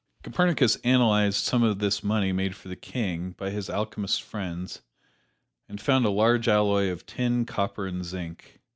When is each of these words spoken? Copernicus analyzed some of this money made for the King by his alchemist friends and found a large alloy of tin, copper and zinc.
Copernicus 0.23 0.77
analyzed 0.77 1.37
some 1.45 1.61
of 1.61 1.77
this 1.77 2.03
money 2.03 2.31
made 2.31 2.55
for 2.55 2.69
the 2.69 2.75
King 2.75 3.33
by 3.33 3.51
his 3.51 3.69
alchemist 3.69 4.23
friends 4.23 4.81
and 5.69 5.79
found 5.79 6.05
a 6.05 6.09
large 6.09 6.47
alloy 6.47 6.87
of 6.89 7.05
tin, 7.05 7.45
copper 7.45 7.85
and 7.85 8.03
zinc. 8.03 8.59